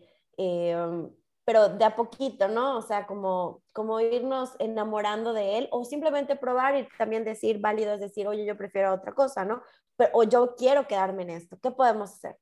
pero 1.49 1.71
de 1.71 1.85
a 1.87 1.97
poquito, 1.97 2.47
¿no? 2.47 2.77
O 2.77 2.83
sea, 2.83 3.07
como, 3.07 3.63
como 3.73 4.01
irnos 4.01 4.51
enamorando 4.59 5.33
de 5.33 5.57
él 5.57 5.69
o 5.71 5.83
simplemente 5.83 6.37
probar 6.37 6.77
y 6.77 6.87
también 6.99 7.25
decir, 7.25 7.59
válido 7.59 7.95
es 7.95 8.01
decir, 8.01 8.29
oye, 8.29 8.45
yo 8.45 8.55
prefiero 8.55 8.93
otra 8.93 9.15
cosa, 9.15 9.47
¿no? 9.47 9.63
Pero, 9.97 10.11
o 10.13 10.25
yo 10.25 10.55
quiero 10.57 10.87
quedarme 10.87 11.23
en 11.23 11.31
esto, 11.31 11.57
¿qué 11.63 11.71
podemos 11.71 12.13
hacer? 12.13 12.37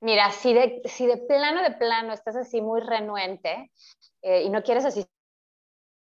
Mira, 0.00 0.32
si 0.32 0.52
de, 0.52 0.82
si 0.86 1.06
de 1.06 1.18
plano, 1.18 1.62
de 1.62 1.70
plano 1.70 2.12
estás 2.12 2.34
así 2.34 2.60
muy 2.60 2.80
renuente 2.80 3.70
eh, 4.22 4.42
y 4.42 4.50
no 4.50 4.64
quieres 4.64 4.86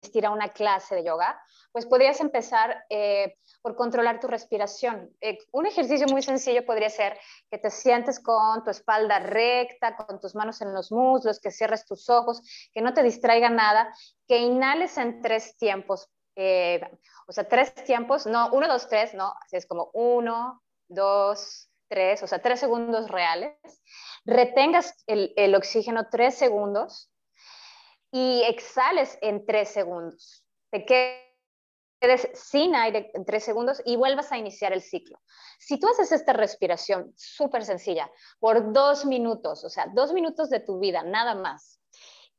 asistir 0.05 0.25
a 0.25 0.31
una 0.31 0.49
clase 0.49 0.95
de 0.95 1.03
yoga, 1.03 1.39
pues 1.71 1.85
podrías 1.85 2.21
empezar 2.21 2.85
eh, 2.89 3.37
por 3.61 3.75
controlar 3.75 4.19
tu 4.19 4.27
respiración. 4.27 5.09
Eh, 5.19 5.39
un 5.51 5.65
ejercicio 5.65 6.07
muy 6.07 6.21
sencillo 6.21 6.65
podría 6.65 6.89
ser 6.89 7.17
que 7.49 7.57
te 7.57 7.71
sientes 7.71 8.19
con 8.19 8.63
tu 8.63 8.69
espalda 8.69 9.19
recta, 9.19 9.95
con 9.95 10.19
tus 10.19 10.35
manos 10.35 10.61
en 10.61 10.73
los 10.73 10.91
muslos, 10.91 11.39
que 11.39 11.51
cierres 11.51 11.85
tus 11.85 12.09
ojos, 12.09 12.41
que 12.71 12.81
no 12.81 12.93
te 12.93 13.03
distraiga 13.03 13.49
nada, 13.49 13.91
que 14.27 14.37
inhales 14.37 14.97
en 14.97 15.21
tres 15.21 15.57
tiempos. 15.57 16.07
Eh, 16.35 16.81
o 17.27 17.31
sea, 17.31 17.47
tres 17.47 17.73
tiempos, 17.73 18.27
no, 18.27 18.49
uno, 18.51 18.67
dos, 18.67 18.87
tres, 18.87 19.13
no, 19.13 19.33
así 19.43 19.57
es 19.57 19.65
como 19.65 19.89
uno, 19.93 20.61
dos, 20.87 21.69
tres, 21.87 22.21
o 22.21 22.27
sea, 22.27 22.39
tres 22.39 22.59
segundos 22.59 23.09
reales. 23.09 23.55
Retengas 24.25 24.93
el, 25.07 25.33
el 25.35 25.55
oxígeno 25.55 26.09
tres 26.11 26.35
segundos 26.35 27.09
y 28.15 28.43
exhales 28.43 29.17
en 29.21 29.45
tres 29.45 29.67
segundos. 29.67 30.45
Te 30.71 30.85
quedas 30.85 32.29
sin 32.33 32.73
aire 32.73 33.11
en 33.13 33.25
tres 33.25 33.43
segundos 33.43 33.81
y 33.83 33.97
vuelvas 33.97 34.31
a 34.31 34.37
iniciar 34.37 34.71
el 34.71 34.81
ciclo. 34.81 35.19
Si 35.59 35.77
tú 35.81 35.89
haces 35.89 36.13
esta 36.13 36.31
respiración 36.31 37.11
súper 37.17 37.65
sencilla 37.65 38.09
por 38.39 38.71
dos 38.71 39.05
minutos, 39.05 39.65
o 39.65 39.69
sea, 39.69 39.87
dos 39.93 40.13
minutos 40.13 40.49
de 40.49 40.61
tu 40.61 40.79
vida, 40.79 41.03
nada 41.03 41.35
más, 41.35 41.81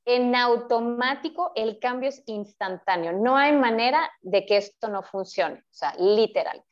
en 0.06 0.34
automático 0.34 1.52
el 1.54 1.78
cambio 1.78 2.08
es 2.08 2.22
instantáneo. 2.24 3.12
No 3.12 3.36
hay 3.36 3.52
manera 3.52 4.10
de 4.22 4.46
que 4.46 4.56
esto 4.56 4.88
no 4.88 5.02
funcione, 5.02 5.58
o 5.58 5.74
sea, 5.74 5.94
literal. 5.98 6.64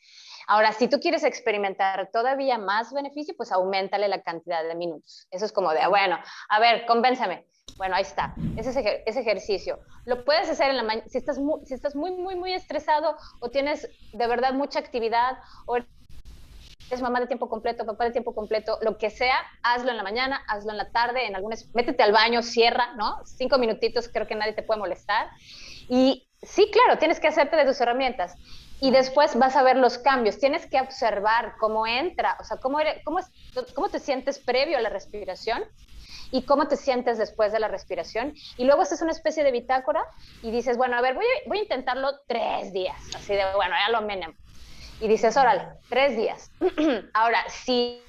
Ahora, 0.46 0.72
si 0.72 0.88
tú 0.88 1.00
quieres 1.00 1.24
experimentar 1.24 2.10
todavía 2.12 2.58
más 2.58 2.92
beneficio, 2.92 3.34
pues 3.36 3.52
aumentale 3.52 4.08
la 4.08 4.22
cantidad 4.22 4.62
de 4.62 4.74
minutos. 4.74 5.26
Eso 5.30 5.44
es 5.44 5.52
como 5.52 5.72
de, 5.72 5.86
bueno, 5.88 6.18
a 6.48 6.60
ver, 6.60 6.86
convénceme. 6.86 7.46
Bueno, 7.76 7.96
ahí 7.96 8.02
está, 8.02 8.34
ese, 8.56 9.02
ese 9.04 9.20
ejercicio. 9.20 9.80
Lo 10.04 10.24
puedes 10.24 10.48
hacer 10.48 10.70
en 10.70 10.76
la 10.76 10.84
mañana, 10.84 11.08
si 11.08 11.18
estás, 11.18 11.38
muy, 11.38 11.66
si 11.66 11.74
estás 11.74 11.96
muy, 11.96 12.12
muy, 12.12 12.36
muy 12.36 12.52
estresado 12.52 13.16
o 13.40 13.50
tienes 13.50 13.88
de 14.12 14.26
verdad 14.26 14.52
mucha 14.52 14.78
actividad 14.78 15.38
o 15.66 15.76
eres 15.76 17.02
mamá 17.02 17.20
de 17.20 17.26
tiempo 17.26 17.48
completo, 17.48 17.84
papá 17.84 18.04
de 18.04 18.12
tiempo 18.12 18.34
completo, 18.34 18.78
lo 18.82 18.98
que 18.98 19.10
sea, 19.10 19.36
hazlo 19.62 19.90
en 19.90 19.96
la 19.96 20.02
mañana, 20.02 20.42
hazlo 20.46 20.70
en 20.70 20.78
la 20.78 20.90
tarde, 20.90 21.26
en 21.26 21.34
algunas, 21.34 21.66
métete 21.74 22.02
al 22.02 22.12
baño, 22.12 22.42
cierra, 22.42 22.94
¿no? 22.96 23.24
Cinco 23.24 23.58
minutitos, 23.58 24.08
creo 24.08 24.26
que 24.26 24.34
nadie 24.34 24.52
te 24.52 24.62
puede 24.62 24.80
molestar. 24.80 25.30
Y 25.88 26.28
sí, 26.42 26.70
claro, 26.70 26.98
tienes 26.98 27.18
que 27.18 27.28
hacerte 27.28 27.56
de 27.56 27.64
tus 27.64 27.80
herramientas. 27.80 28.36
Y 28.84 28.90
después 28.90 29.38
vas 29.38 29.56
a 29.56 29.62
ver 29.62 29.78
los 29.78 29.96
cambios. 29.96 30.38
Tienes 30.38 30.66
que 30.66 30.78
observar 30.78 31.54
cómo 31.58 31.86
entra, 31.86 32.36
o 32.38 32.44
sea, 32.44 32.58
cómo, 32.58 32.76
cómo, 33.02 33.18
cómo 33.74 33.88
te 33.88 33.98
sientes 33.98 34.38
previo 34.38 34.76
a 34.76 34.82
la 34.82 34.90
respiración 34.90 35.64
y 36.30 36.42
cómo 36.42 36.68
te 36.68 36.76
sientes 36.76 37.16
después 37.16 37.50
de 37.50 37.60
la 37.60 37.68
respiración. 37.68 38.34
Y 38.58 38.64
luego 38.66 38.82
haces 38.82 39.00
una 39.00 39.12
especie 39.12 39.42
de 39.42 39.52
bitácora 39.52 40.04
y 40.42 40.50
dices, 40.50 40.76
bueno, 40.76 40.98
a 40.98 41.00
ver, 41.00 41.14
voy 41.14 41.24
a, 41.24 41.48
voy 41.48 41.60
a 41.60 41.62
intentarlo 41.62 42.10
tres 42.26 42.74
días, 42.74 43.00
así 43.16 43.32
de, 43.32 43.42
bueno, 43.54 43.74
ya 43.74 43.90
lo 43.90 44.02
menem. 44.06 44.36
Y 45.00 45.08
dices, 45.08 45.34
órale, 45.38 45.66
tres 45.88 46.14
días. 46.14 46.50
Ahora, 47.14 47.42
si 47.48 48.02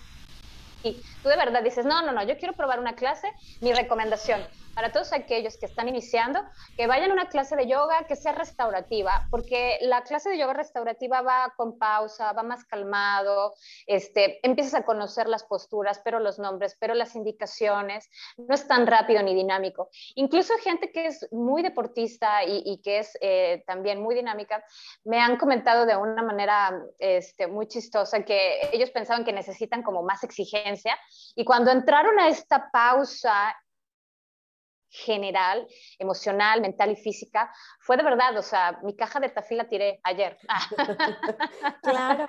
tú 0.84 1.29
de 1.29 1.38
verdad 1.38 1.63
dices, 1.63 1.86
no, 1.86 2.01
no, 2.01 2.12
no, 2.12 2.22
yo 2.24 2.38
quiero 2.38 2.53
probar 2.53 2.82
una 2.82 2.96
clase, 2.96 3.32
mi 3.62 3.72
recomendación, 3.72 4.46
para 4.75 4.91
todos 4.91 5.13
aquellos 5.13 5.58
que 5.58 5.65
están 5.65 5.88
iniciando, 5.88 6.41
que 6.75 6.86
vayan 6.86 7.10
a 7.10 7.13
una 7.13 7.29
clase 7.29 7.55
de 7.55 7.67
yoga 7.67 8.05
que 8.08 8.17
sea 8.17 8.34
restaurativa, 8.34 9.27
porque 9.32 9.77
la 9.82 10.03
clase 10.03 10.29
de 10.29 10.38
yoga 10.38 10.53
restaurativa 10.53 11.22
va 11.22 11.53
con 11.55 11.79
pausa, 11.79 12.34
va 12.34 12.44
más 12.44 12.65
calmado, 12.65 13.53
este, 13.88 14.46
empiezas 14.46 14.74
a 14.75 14.86
conocer 14.86 15.27
las 15.27 15.44
posturas, 15.44 16.01
pero 16.03 16.20
los 16.20 16.39
nombres, 16.39 16.75
pero 16.79 16.94
las 16.94 17.15
indicaciones, 17.15 18.10
no 18.38 18.53
es 18.53 18.67
tan 18.67 18.86
rápido 18.86 19.24
ni 19.24 19.34
dinámico. 19.34 19.89
Incluso 20.15 20.53
gente 20.62 20.91
que 20.91 21.08
es 21.08 21.27
muy 21.32 21.63
deportista 21.63 22.44
y, 22.46 22.82
que 22.84 23.00
es 23.00 23.17
eh, 23.22 23.63
también 23.65 24.01
muy 24.01 24.13
dinámica, 24.13 24.63
me 25.05 25.22
han 25.22 25.38
comentado 25.38 25.86
de 25.86 25.96
una 25.96 26.22
manera 26.22 26.84
este, 27.00 27.48
muy 27.48 27.67
chistosa 27.67 28.24
que 28.24 28.70
ellos 28.74 28.91
pensaban 28.91 29.24
que 29.24 29.32
necesitan 29.32 29.84
como 29.84 30.03
más 30.03 30.24
exigencia 30.24 30.98
y 31.36 31.46
cuando 31.46 31.72
entraron 31.72 32.20
a 32.20 32.27
esta 32.27 32.70
pausa 32.72 33.55
general, 35.04 35.68
emocional, 36.00 36.62
mental 36.62 36.92
y 36.92 36.96
física, 36.96 37.52
fue 37.80 37.98
de 37.98 38.04
verdad, 38.04 38.38
o 38.38 38.42
sea, 38.42 38.80
mi 38.84 38.96
caja 38.96 39.20
de 39.20 39.30
tafil 39.30 39.58
la 39.58 39.68
tiré 39.68 40.00
ayer. 40.04 40.38
claro, 41.84 42.25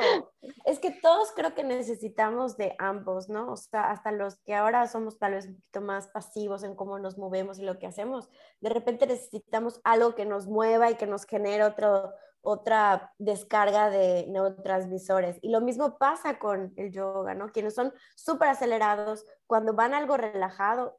es 0.65 0.79
que 0.79 0.91
todos 0.91 1.33
creo 1.33 1.55
que 1.55 1.65
necesitamos 1.65 2.57
de 2.57 2.75
ambos, 2.79 3.29
¿no? 3.29 3.53
O 3.53 3.57
sea, 3.57 3.91
hasta 3.91 4.11
los 4.11 4.37
que 4.39 4.55
ahora 4.55 4.87
somos 4.89 5.19
tal 5.19 5.33
vez 5.33 5.47
un 5.47 5.55
poquito 5.57 5.81
más 5.81 6.09
pasivos 6.09 6.65
en 6.65 6.75
cómo 6.75 6.99
nos 6.99 7.19
movemos 7.19 7.59
y 7.59 7.63
lo 7.63 7.79
que 7.79 7.87
hacemos, 7.87 8.29
de 8.61 8.71
repente 8.71 9.07
necesitamos 9.07 9.81
algo 9.85 10.15
que 10.15 10.25
nos 10.25 10.47
mueva 10.47 10.91
y 10.91 10.97
que 10.97 11.07
nos 11.07 11.25
genere 11.25 11.65
otro, 11.65 12.13
otra 12.47 13.13
descarga 13.19 13.91
de 13.91 14.27
neurotransmisores. 14.29 15.39
Y 15.43 15.51
lo 15.51 15.61
mismo 15.61 15.99
pasa 15.99 16.39
con 16.39 16.73
el 16.77 16.93
yoga, 16.93 17.35
¿no? 17.35 17.51
Quienes 17.51 17.75
son 17.75 17.93
súper 18.15 18.49
acelerados, 18.49 19.25
cuando 19.47 19.75
van 19.75 19.95
algo 19.95 20.17
relajado, 20.17 20.97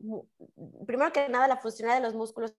primero 0.85 1.13
que 1.13 1.29
nada, 1.29 1.47
la 1.47 1.57
funcionalidad 1.57 2.01
de 2.01 2.07
los 2.07 2.15
músculos 2.15 2.53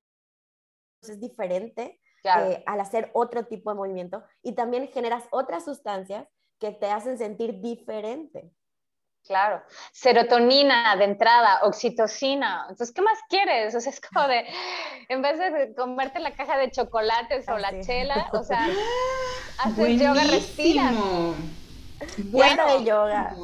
es 1.02 1.20
diferente 1.20 2.00
eh, 2.24 2.64
al 2.66 2.80
hacer 2.80 3.10
otro 3.12 3.44
tipo 3.46 3.70
de 3.70 3.76
movimiento 3.76 4.24
y 4.42 4.52
también 4.52 4.88
generas 4.88 5.24
otras 5.30 5.66
sustancias 5.66 6.26
que 6.58 6.72
te 6.72 6.90
hacen 6.90 7.18
sentir 7.18 7.60
diferente. 7.60 8.50
Claro, 9.28 9.62
serotonina 9.92 10.96
de 10.96 11.04
entrada, 11.04 11.60
oxitocina. 11.64 12.64
Entonces, 12.70 12.94
¿qué 12.94 13.02
más 13.02 13.18
quieres? 13.28 13.74
O 13.74 13.80
sea, 13.80 13.92
es 13.92 14.00
como 14.00 14.26
de, 14.26 14.46
en 15.10 15.20
vez 15.20 15.38
de 15.38 15.74
comerte 15.76 16.18
la 16.18 16.32
caja 16.32 16.56
de 16.56 16.70
chocolates 16.70 17.46
o 17.46 17.58
la 17.58 17.78
chela, 17.82 18.30
o 18.32 18.42
sea, 18.42 18.66
haces 19.58 20.00
yoga, 20.00 20.24
respiras. 20.24 20.94
Bueno, 22.16 22.78
de 22.78 22.84
yoga. 22.86 23.36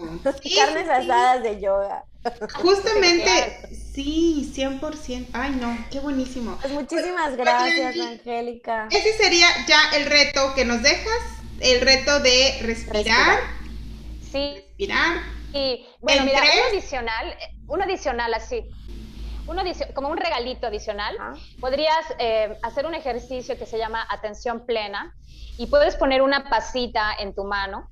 Carnes 0.57 0.89
asadas 0.89 1.43
de 1.43 1.61
yoga. 1.61 2.07
Justamente, 2.55 3.69
sí, 3.93 4.51
100%. 4.57 5.27
Ay, 5.35 5.51
no, 5.61 5.77
qué 5.91 6.01
buenísimo. 6.01 6.57
Pues 6.63 6.73
muchísimas 6.73 7.37
gracias, 7.37 7.95
Angélica. 7.99 8.89
Ese 8.91 9.13
sería 9.19 9.49
ya 9.67 9.81
el 9.97 10.07
reto 10.07 10.55
que 10.55 10.65
nos 10.65 10.83
dejas, 10.83 11.21
el 11.61 11.83
reto 11.83 12.21
de 12.21 12.59
respirar 12.63 13.41
Sí. 14.33 14.55
Respirar. 14.55 15.44
Y 15.55 15.87
bueno, 16.01 16.25
mira, 16.25 16.41
un 16.43 16.73
adicional, 16.73 17.37
un 17.69 17.83
adicional 17.83 18.35
así. 18.35 18.67
Uno 19.47 19.63
como 19.95 20.09
un 20.09 20.17
regalito 20.17 20.67
adicional, 20.67 21.17
podrías 21.61 22.05
eh, 22.19 22.59
hacer 22.63 22.87
un 22.87 22.95
ejercicio 22.95 23.57
que 23.57 23.67
se 23.67 23.79
llama 23.79 24.05
atención 24.09 24.67
plena 24.67 25.15
y 25.59 25.67
puedes 25.67 25.97
poner 25.97 26.23
una 26.23 26.49
pasita 26.49 27.15
en 27.19 27.35
tu 27.35 27.45
mano, 27.45 27.89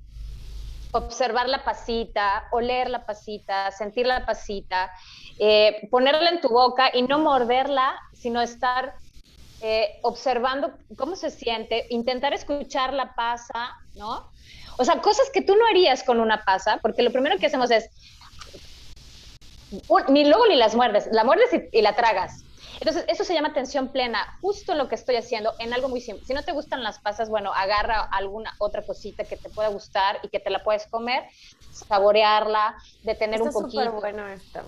observar 0.92 1.48
la 1.48 1.62
pasita, 1.62 2.48
oler 2.50 2.90
la 2.90 3.04
pasita, 3.04 3.70
sentir 3.70 4.06
la 4.06 4.26
pasita, 4.26 4.90
eh, 5.38 5.86
ponerla 5.90 6.30
en 6.30 6.40
tu 6.40 6.48
boca 6.48 6.90
y 6.92 7.02
no 7.02 7.18
morderla, 7.18 7.94
sino 8.14 8.40
estar 8.40 8.94
eh, 9.64 10.00
observando 10.02 10.72
cómo 10.96 11.14
se 11.14 11.30
siente, 11.30 11.86
intentar 11.90 12.32
escuchar 12.32 12.92
la 12.92 13.14
pasa, 13.14 13.76
¿no? 13.94 14.28
O 14.76 14.84
sea, 14.84 15.00
cosas 15.00 15.30
que 15.32 15.40
tú 15.40 15.54
no 15.54 15.64
harías 15.66 16.02
con 16.02 16.18
una 16.18 16.44
pasa, 16.44 16.78
porque 16.82 17.02
lo 17.02 17.12
primero 17.12 17.38
que 17.38 17.46
hacemos 17.46 17.70
es, 17.70 17.88
ni 20.08 20.24
luego 20.24 20.48
ni 20.48 20.56
las 20.56 20.74
muerdes, 20.74 21.08
la 21.12 21.22
muerdes 21.22 21.48
y, 21.70 21.80
la 21.80 21.94
tragas. 21.94 22.42
Entonces, 22.80 23.04
eso 23.06 23.22
se 23.22 23.34
llama 23.34 23.50
atención 23.50 23.92
plena, 23.92 24.36
justo 24.40 24.74
lo 24.74 24.88
que 24.88 24.96
estoy 24.96 25.14
haciendo 25.14 25.54
en 25.60 25.72
algo 25.72 25.88
muy 25.88 26.00
simple. 26.00 26.26
Si 26.26 26.34
no 26.34 26.42
te 26.42 26.50
gustan 26.50 26.82
las 26.82 26.98
pasas, 26.98 27.28
bueno, 27.28 27.52
agarra 27.52 28.00
alguna 28.00 28.52
otra 28.58 28.82
cosita 28.82 29.22
que 29.22 29.36
te 29.36 29.48
pueda 29.48 29.68
gustar 29.68 30.18
y 30.24 30.28
que 30.28 30.40
te 30.40 30.50
la 30.50 30.64
puedes 30.64 30.88
comer, 30.88 31.22
saborearla, 31.70 32.74
detener 33.04 33.40
un 33.42 33.52
poquito. 33.52 33.82
Es 33.82 33.92
bueno 33.92 34.26
esto. 34.26 34.62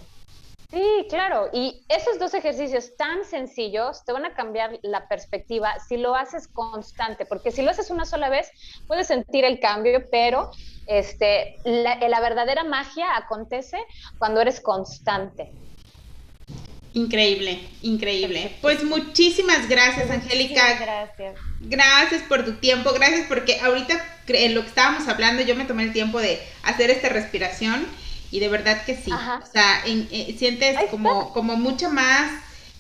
Sí, 0.75 1.07
claro. 1.09 1.51
Y 1.53 1.85
esos 1.89 2.19
dos 2.19 2.35
ejercicios 2.35 2.97
tan 2.97 3.25
sencillos 3.25 4.05
te 4.05 4.13
van 4.13 4.25
a 4.25 4.35
cambiar 4.35 4.81
la 4.83 5.07
perspectiva 5.07 5.73
si 5.87 5.97
lo 5.97 6.17
haces 6.17 6.49
constante, 6.49 7.27
porque 7.27 7.53
si 7.53 7.63
lo 7.63 7.71
haces 7.71 7.91
una 7.91 8.05
sola 8.05 8.29
vez, 8.29 8.51
puedes 8.89 9.07
sentir 9.07 9.45
el 9.45 9.61
cambio, 9.61 10.05
pero 10.11 10.51
este, 10.89 11.59
la, 11.65 12.21
verdadera 12.21 12.65
magia 12.65 13.07
acontece 13.17 13.79
cuando 14.19 14.41
eres 14.41 14.61
constante. 14.61 15.53
Increíble, 16.93 17.61
increíble. 17.83 18.57
Pues 18.61 18.83
muchísimas 18.83 19.69
gracias, 19.69 20.11
Angélica. 20.11 20.81
Gracias. 20.81 21.37
Gracias 21.61 22.23
por 22.25 22.45
tu 22.45 22.55
tiempo, 22.55 22.91
gracias 22.93 23.29
porque 23.29 23.61
ahorita 23.61 24.05
en 24.27 24.57
lo 24.57 24.63
que 24.63 24.69
estábamos 24.69 25.07
hablando 25.07 25.43
yo 25.43 25.55
me 25.55 25.67
tomé 25.67 25.85
el 25.85 25.93
tiempo 25.93 26.19
de 26.19 26.43
hacer 26.65 26.91
esta 26.91 27.11
respiración 27.11 27.87
y 28.35 28.41
de 28.41 28.49
verdad 28.49 28.85
que 28.85 28.97
sí. 28.97 29.13
O 29.13 29.47
sea, 29.47 29.85
eh, 29.87 30.35
sientes 30.37 30.77
como, 30.91 31.33
como 31.33 31.55
mucha 31.55 31.89
más 31.89 32.33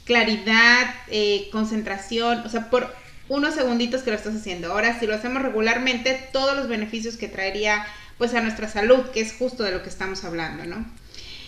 claridad, 0.05 0.93
eh, 1.07 1.49
concentración, 1.53 2.41
o 2.45 2.49
sea, 2.49 2.71
por 2.71 2.93
unos 3.29 3.55
segunditos 3.55 4.03
que 4.03 4.11
lo 4.11 4.17
estás 4.17 4.35
haciendo. 4.35 4.73
Ahora, 4.73 4.99
si 4.99 5.07
lo 5.07 5.15
hacemos 5.15 5.43
regularmente, 5.43 6.29
todos 6.33 6.57
los 6.57 6.67
beneficios 6.67 7.17
que 7.17 7.29
traería 7.29 7.87
pues 8.19 8.35
a 8.35 8.41
nuestra 8.41 8.69
salud, 8.69 9.11
que 9.13 9.21
es 9.21 9.33
justo 9.33 9.63
de 9.63 9.71
lo 9.71 9.85
que 9.85 9.91
estamos 9.91 10.25
hablando, 10.25 10.65
¿no? 10.65 10.85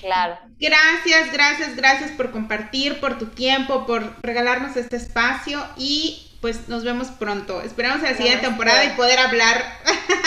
Claro. 0.03 0.39
Gracias, 0.61 1.33
gracias, 1.33 1.75
gracias 1.75 2.13
por 2.13 2.31
compartir, 2.31 3.01
por 3.01 3.19
tu 3.19 3.27
tiempo, 3.27 3.87
por 3.87 4.15
regalarnos 4.23 4.77
este 4.77 4.95
espacio 4.95 5.67
y 5.77 6.31
pues 6.41 6.69
nos 6.69 6.85
vemos 6.85 7.09
pronto. 7.09 7.61
Esperamos 7.61 8.05
a 8.05 8.13
la 8.13 8.17
siguiente 8.17 8.47
temporada 8.47 8.85
y 8.85 8.91
poder 8.91 9.19
hablar 9.19 9.65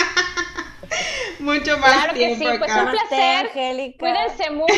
mucho 1.40 1.78
más 1.78 1.92
claro 1.92 2.14
que 2.14 2.36
sí, 2.36 2.44
pues 2.58 2.72
un 2.72 2.90
placer. 2.90 3.50
Cuídense 3.98 4.50
mucho. 4.50 4.74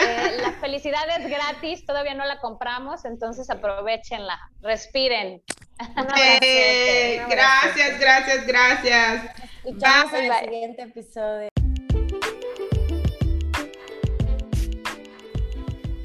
Eh, 0.00 0.38
la 0.40 0.52
felicidad 0.52 1.02
es 1.18 1.28
gratis, 1.28 1.84
todavía 1.84 2.14
no 2.14 2.24
la 2.24 2.38
compramos, 2.38 3.04
entonces 3.04 3.50
aprovechenla, 3.50 4.38
respiren. 4.60 5.42
Eh, 6.42 7.22
gracias, 7.28 8.00
gracias, 8.00 8.46
gracias. 8.46 9.24
Escuchamos 9.64 10.12
en 10.12 10.32
el 10.32 10.38
siguiente 10.40 10.82
episodio. 10.82 11.48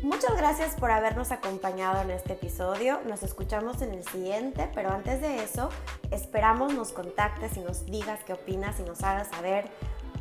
Muchas 0.03 0.35
gracias 0.37 0.75
por 0.75 0.91
habernos 0.91 1.31
acompañado 1.31 2.01
en 2.01 2.11
este 2.11 2.33
episodio. 2.33 3.01
Nos 3.05 3.23
escuchamos 3.23 3.81
en 3.81 3.93
el 3.93 4.03
siguiente, 4.03 4.69
pero 4.75 4.91
antes 4.91 5.21
de 5.21 5.43
eso, 5.43 5.69
esperamos 6.11 6.73
nos 6.73 6.91
contactes 6.91 7.57
y 7.57 7.61
nos 7.61 7.85
digas 7.85 8.19
qué 8.25 8.33
opinas 8.33 8.79
y 8.79 8.83
nos 8.83 9.01
hagas 9.01 9.29
saber 9.29 9.65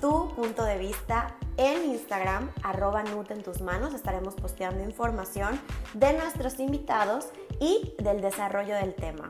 tu 0.03 0.29
punto 0.35 0.65
de 0.65 0.77
vista 0.79 1.37
en 1.57 1.93
Instagram, 1.93 2.51
arroba 2.65 3.05
Nut 3.05 3.31
tus 3.45 3.61
manos. 3.61 3.95
Estaremos 3.95 4.35
posteando 4.35 4.83
información 4.83 5.61
de 5.95 6.13
nuestros 6.15 6.59
invitados 6.59 7.29
y 7.61 7.95
del 7.99 8.21
desarrollo 8.21 8.75
del 8.75 8.97
tema. 8.97 9.29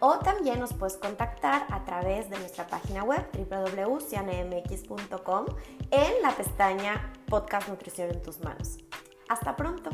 O 0.00 0.18
también 0.18 0.58
nos 0.58 0.74
puedes 0.74 0.96
contactar 0.96 1.64
a 1.70 1.84
través 1.84 2.28
de 2.28 2.40
nuestra 2.40 2.66
página 2.66 3.04
web 3.04 3.24
www.cianemx.com 3.32 5.46
en 5.92 6.22
la 6.22 6.36
pestaña 6.36 7.12
Podcast 7.26 7.68
Nutrición 7.68 8.10
en 8.10 8.20
tus 8.20 8.40
manos. 8.40 8.78
Hasta 9.28 9.54
pronto. 9.54 9.90